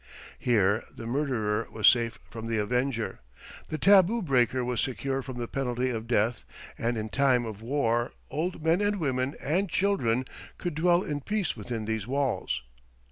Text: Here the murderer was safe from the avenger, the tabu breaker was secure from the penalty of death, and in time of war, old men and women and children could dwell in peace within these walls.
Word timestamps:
Here 0.39 0.83
the 0.91 1.05
murderer 1.05 1.67
was 1.69 1.87
safe 1.87 2.17
from 2.27 2.47
the 2.47 2.57
avenger, 2.57 3.19
the 3.67 3.77
tabu 3.77 4.23
breaker 4.23 4.65
was 4.65 4.81
secure 4.81 5.21
from 5.21 5.37
the 5.37 5.47
penalty 5.47 5.91
of 5.91 6.07
death, 6.07 6.43
and 6.75 6.97
in 6.97 7.07
time 7.07 7.45
of 7.45 7.61
war, 7.61 8.11
old 8.31 8.63
men 8.63 8.81
and 8.81 8.95
women 8.99 9.35
and 9.43 9.69
children 9.69 10.25
could 10.57 10.73
dwell 10.73 11.03
in 11.03 11.21
peace 11.21 11.55
within 11.55 11.85
these 11.85 12.07
walls. 12.07 12.63